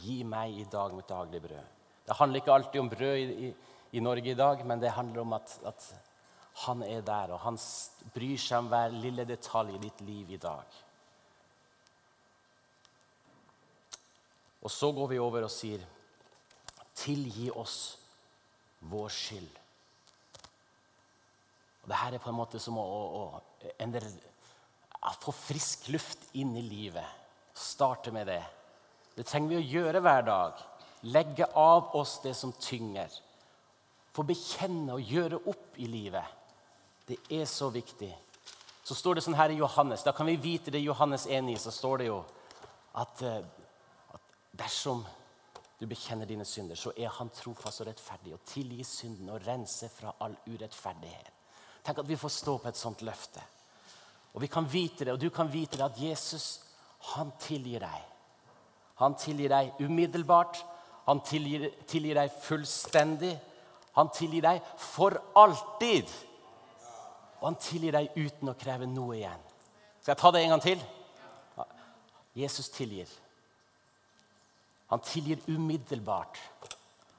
[0.02, 1.74] Gi meg i dag mitt daglige brød.
[2.08, 3.50] Det handler ikke alltid om brød i, i,
[4.00, 5.90] i Norge i dag, men det handler om at, at,
[6.64, 7.60] han er der, og han
[8.16, 10.80] bryr seg om hver lille detalj i ditt liv i dag.
[14.62, 15.86] Og så går vi over og sier,
[16.96, 17.78] 'Tilgi oss
[18.82, 19.62] vår skyld'.
[21.84, 24.12] Og det her er på en måte som å, å, å endre
[25.22, 27.06] få frisk luft inn i livet.
[27.54, 28.44] Starte med det.
[29.16, 30.60] Det trenger vi å gjøre hver dag.
[31.10, 33.10] Legge av oss det som tynger.
[34.14, 36.26] Få bekjenne og gjøre opp i livet.
[37.08, 38.12] Det er så viktig.
[38.84, 40.04] Så står det sånn her i Johannes.
[40.04, 41.58] Da kan vi vite det i Johannes 1,9.
[41.66, 42.22] Så står det jo
[43.00, 43.42] at, eh,
[44.14, 45.06] at dersom
[45.80, 49.90] du bekjenner dine synder, så er han trofast og rettferdig og tilgir synden og renser
[49.90, 51.32] fra all urettferdighet.
[51.82, 53.42] Tenk at vi får stå på et sånt løfte.
[54.34, 56.62] Og vi kan vite det, og du kan vite det, at Jesus
[57.16, 58.02] han tilgir deg.
[59.02, 60.62] Han tilgir deg umiddelbart.
[61.08, 63.34] Han tilgir, tilgir deg fullstendig.
[63.98, 66.12] Han tilgir deg for alltid.
[67.42, 69.48] Og han tilgir deg uten å kreve noe igjen.
[70.02, 70.84] Skal jeg ta det en gang til?
[72.38, 73.10] Jesus tilgir.
[74.94, 76.38] Han tilgir umiddelbart.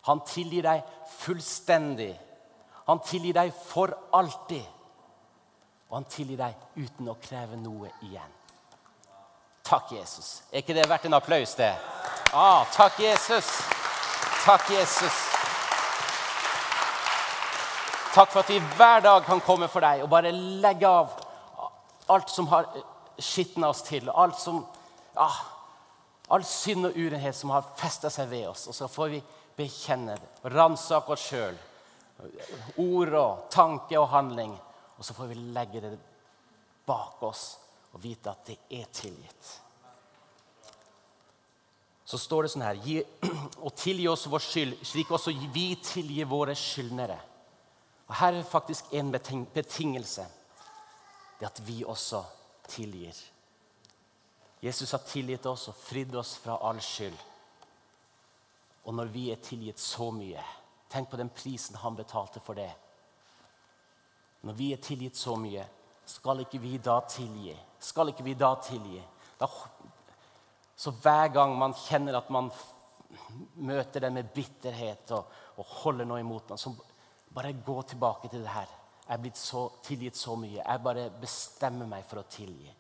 [0.07, 0.87] Han tilgir deg
[1.18, 2.12] fullstendig.
[2.87, 4.64] Han tilgir deg for alltid
[5.92, 8.31] og han tilgir deg uten å kreve noe igjen.
[9.62, 10.38] Takk, Jesus.
[10.48, 11.74] Er ikke det verdt en applaus, det?
[12.33, 13.50] Ah, takk, Jesus.
[14.46, 15.18] Takk, Jesus.
[18.14, 21.12] Takk for at vi hver dag kan komme for deg og bare legge av
[22.09, 22.72] alt som har
[23.20, 24.09] skitna oss til.
[24.09, 24.64] Alt som,
[25.20, 25.38] ah,
[26.33, 28.64] all synd og urenhet som har festa seg ved oss.
[28.72, 29.22] Og så får vi
[29.61, 31.57] bekjenne, det, ransake oss sjøl.
[32.81, 34.57] Ord og tanke og handling.
[34.98, 35.92] Og så får vi legge det
[36.87, 37.44] bak oss
[37.92, 39.50] og vite at det er tilgitt.
[42.05, 42.81] Så står det sånn her
[43.64, 47.18] Og tilgi oss vår skyld, slik også vi tilgir våre skyldnere.
[48.09, 50.26] Og Her er faktisk en betingelse.
[51.40, 52.22] Det at vi også
[52.68, 53.16] tilgir.
[54.62, 57.16] Jesus har tilgitt oss og fridd oss fra all skyld.
[58.85, 60.42] Og når vi er tilgitt så mye
[60.92, 62.68] Tenk på den prisen han betalte for det.
[64.42, 65.64] Når vi er tilgitt så mye,
[66.09, 67.55] skal ikke vi da tilgi?
[67.83, 69.02] Skal ikke vi da tilgi?
[69.38, 69.48] Da,
[70.76, 72.50] så hver gang man kjenner at man
[73.62, 76.72] møter det med bitterhet og, og holder noe imot noe, så
[77.33, 78.70] bare gå tilbake til det her.
[79.07, 80.61] Jeg er blitt så, tilgitt så mye.
[80.62, 82.70] Jeg bare bestemmer meg for å tilgi.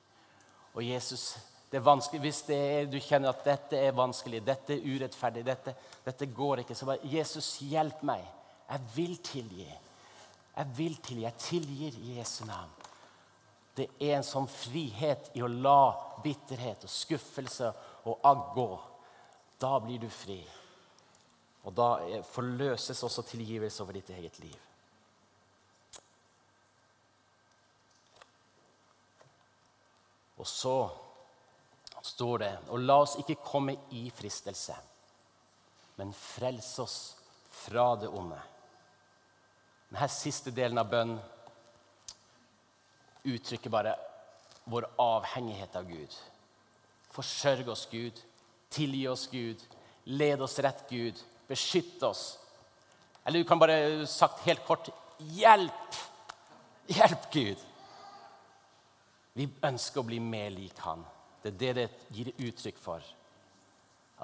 [0.72, 1.32] Og Jesus
[1.72, 5.72] det er vanskelig, Hvis er, du kjenner at dette er vanskelig, dette er urettferdig, dette,
[6.04, 8.26] dette går ikke, så bare Jesus, hjelp meg.
[8.68, 9.68] Jeg vil tilgi.
[10.56, 11.24] Jeg vil tilgi.
[11.24, 12.72] Jeg tilgir i Jesu navn.
[13.74, 17.70] Det er en sånn frihet i å la bitterhet og skuffelse
[18.04, 18.66] og agg gå.
[19.62, 20.42] Da blir du fri.
[21.62, 21.88] Og da
[22.26, 24.58] forløses også tilgivelse over ditt eget liv.
[30.42, 30.76] Og så
[32.02, 34.74] står det Og la oss ikke komme i fristelse,
[36.00, 36.96] men frels oss
[37.62, 38.40] fra det onde.
[39.92, 41.18] Denne siste delen av bønnen
[43.28, 43.92] uttrykker bare
[44.72, 46.14] vår avhengighet av Gud.
[47.12, 48.16] Forsørg oss, Gud.
[48.72, 49.60] Tilgi oss, Gud.
[50.08, 51.20] Led oss rett, Gud.
[51.48, 52.38] Beskytt oss.
[53.24, 54.88] Eller du kan bare sagt helt kort
[55.36, 56.00] hjelp!
[56.88, 57.68] Hjelp, Gud!
[59.36, 61.04] Vi ønsker å bli mer lik Han.
[61.42, 63.04] Det er det det gir uttrykk for.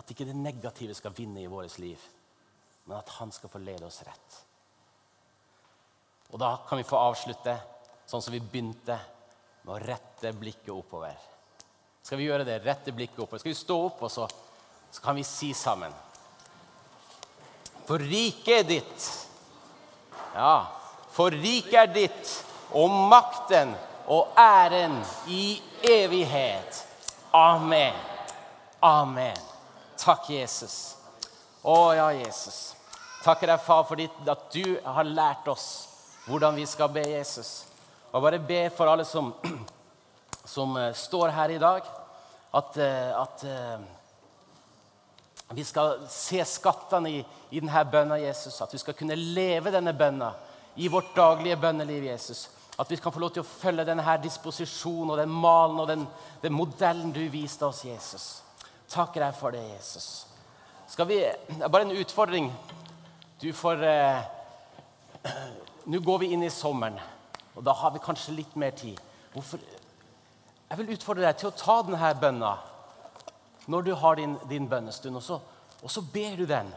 [0.01, 1.99] At ikke det negative skal vinne i vårt liv,
[2.87, 4.45] men at han skal få lede oss rett.
[6.33, 7.57] Og da kan vi få avslutte
[8.09, 8.99] sånn som vi begynte,
[9.63, 11.17] med å rette blikket oppover.
[12.03, 12.61] Skal vi gjøre det?
[12.65, 13.43] Rette blikket oppover.
[13.43, 14.29] Skal vi stå opp, og så,
[14.91, 15.93] så kan vi si sammen
[17.89, 19.09] For riket er ditt.
[20.35, 20.69] Ja,
[21.13, 22.33] for riket er ditt,
[22.77, 23.75] og makten
[24.09, 25.01] og æren
[25.33, 26.85] i evighet.
[27.33, 27.97] Amen.
[28.85, 29.37] Amen.
[29.99, 30.97] Takk, Jesus.
[31.65, 32.75] Å ja, Jesus.
[33.25, 35.88] Takker deg, far, for at du har lært oss
[36.29, 37.65] hvordan vi skal be Jesus.
[38.13, 39.35] Og bare be for alle som,
[40.55, 41.83] som uh, står her i dag,
[42.55, 43.81] at, uh, at uh,
[45.57, 48.61] vi skal se skattene i, i denne bønna, Jesus.
[48.61, 50.33] At vi skal kunne leve denne bønna
[50.77, 52.49] i vårt daglige bønneliv, Jesus.
[52.79, 56.05] At vi kan få lov til å følge denne disposisjonen og den malen og den,
[56.43, 58.29] den modellen du viste oss, Jesus.
[58.89, 60.27] Takker deg for det, Jesus.
[60.89, 61.19] Skal vi,
[61.59, 62.53] Bare en utfordring.
[63.41, 64.21] Du får eh,
[65.89, 66.99] Nå går vi inn i sommeren,
[67.57, 68.99] og da har vi kanskje litt mer tid.
[69.33, 69.63] Hvorfor?
[70.69, 72.51] Jeg vil utfordre deg til å ta denne bønna
[73.73, 75.39] når du har din, din bønnestund, og så,
[75.81, 76.69] og så, ber du den.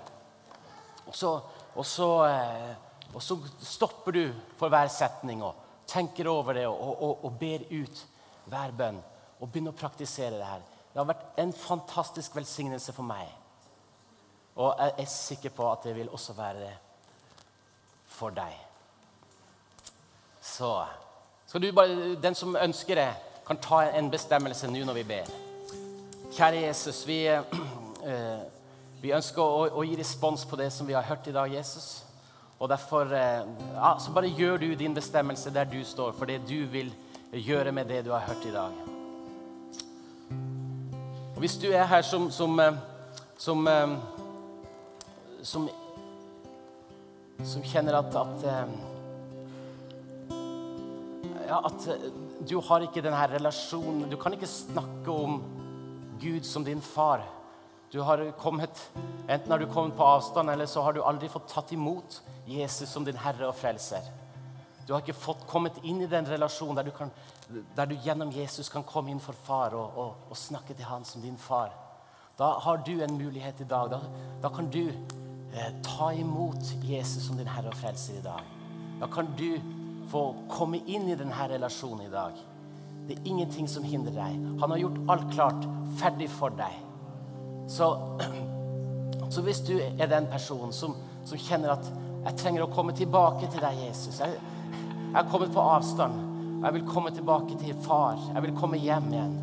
[1.08, 1.34] Og så,
[1.76, 4.24] og, så, eh, og så stopper du
[4.60, 5.43] for hver setning.
[5.43, 5.60] og
[5.91, 8.04] tenker over det og, ber ut
[8.47, 9.00] hver bønn
[9.41, 10.63] og begynner å praktisere det her.
[10.91, 13.28] Det har vært en fantastisk velsignelse for meg.
[14.56, 16.74] Og jeg er sikker på at det vil også være det
[18.12, 18.70] for deg.
[20.52, 20.86] Så
[21.48, 23.10] skal du bare, Den som ønsker det,
[23.48, 25.30] kan ta en bestemmelse nå når vi ber.
[26.32, 28.40] Kjære Jesus, vi, øh,
[29.02, 32.04] vi ønsker å, å gi respons på det som vi har hørt i dag, Jesus.
[32.60, 33.41] Og derfor eh,
[33.76, 36.91] ja, så bare gjør du din bestemmelse der du står, for det du vil
[37.34, 38.72] gjøre med det du har hørt i dag.
[41.36, 42.74] Og Hvis du er her som som, eh,
[43.38, 43.97] som, eh,
[45.43, 45.70] som,
[47.43, 48.91] som kjenner at, at
[51.58, 51.88] at
[52.47, 55.41] du har ikke denne relasjonen Du kan ikke snakke om
[56.22, 57.24] Gud som din far.
[57.91, 58.91] Du har kommet,
[59.28, 62.89] Enten har du kommet på avstand, eller så har du aldri fått tatt imot Jesus
[62.89, 64.06] som din herre og frelser.
[64.88, 67.12] Du har ikke fått kommet inn i den relasjonen der du, kan,
[67.76, 71.06] der du gjennom Jesus kan komme inn for far og, og, og, snakke til han
[71.06, 71.74] som din far.
[72.39, 73.91] Da har du en mulighet i dag.
[73.91, 73.99] Da,
[74.41, 78.41] da kan du eh, ta imot Jesus som din herre og frelser i dag.
[79.02, 79.60] Da kan du
[80.10, 82.38] få komme inn i denne relasjonen i dag.
[83.08, 84.39] Det er ingenting som hindrer deg.
[84.62, 85.68] Han har gjort alt klart,
[85.99, 86.78] ferdig for deg.
[87.72, 87.91] Så,
[89.34, 90.95] så hvis du er den personen som,
[91.26, 91.91] som kjenner at
[92.22, 94.20] jeg trenger å komme tilbake til deg, Jesus.
[94.22, 94.38] Jeg,
[95.16, 96.20] har kommet på avstand.
[96.62, 98.20] Jeg vil komme tilbake til far.
[98.30, 99.38] Jeg vil komme hjem igjen.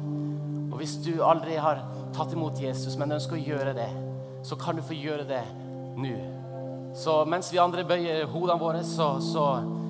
[0.69, 1.83] Og hvis du aldri har
[2.15, 3.89] tatt imot Jesus, men ønsker å gjøre det,
[4.47, 5.43] så kan du få gjøre det
[5.99, 6.15] nå.
[6.95, 9.49] Så mens vi andre bøyer hodene våre, så, så,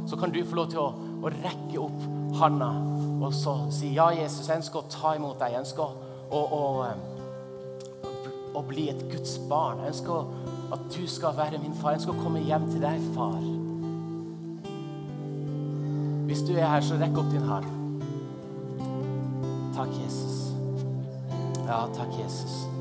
[0.09, 0.89] så kan du få lov til å,
[1.21, 2.01] å rekke opp
[2.41, 2.73] handa
[3.19, 5.53] og så si ja, Jesus, jeg ønsker å ta imot deg.
[5.53, 5.91] Jeg ønsker å,
[6.31, 8.11] å, å,
[8.59, 9.83] å bli et Guds barn.
[9.83, 10.19] Jeg ønsker
[10.77, 11.97] at du skal være min far.
[11.97, 13.43] Jeg ønsker å komme hjem til deg, far.
[16.29, 17.69] Hvis du er her, så rekk opp din hånd.
[19.75, 20.37] Takk, Jesus.
[21.67, 22.78] Ja, takk, Jesus.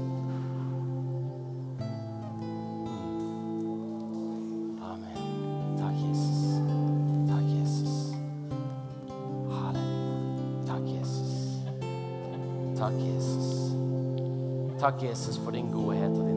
[14.88, 16.37] Takk, Jesus, for din godhet og din